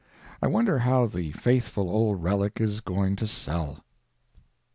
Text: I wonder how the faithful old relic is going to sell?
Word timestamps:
I 0.41 0.47
wonder 0.47 0.79
how 0.79 1.05
the 1.05 1.31
faithful 1.33 1.87
old 1.87 2.23
relic 2.23 2.59
is 2.59 2.81
going 2.81 3.17
to 3.17 3.27
sell? 3.27 3.85